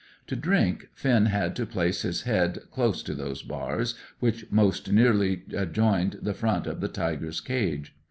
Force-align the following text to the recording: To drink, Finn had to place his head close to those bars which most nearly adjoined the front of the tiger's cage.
To 0.25 0.35
drink, 0.35 0.87
Finn 0.95 1.27
had 1.27 1.55
to 1.57 1.67
place 1.67 2.01
his 2.01 2.23
head 2.23 2.57
close 2.71 3.03
to 3.03 3.13
those 3.13 3.43
bars 3.43 3.93
which 4.19 4.47
most 4.51 4.91
nearly 4.91 5.43
adjoined 5.55 6.17
the 6.23 6.33
front 6.33 6.65
of 6.65 6.81
the 6.81 6.87
tiger's 6.89 7.39
cage. 7.39 7.93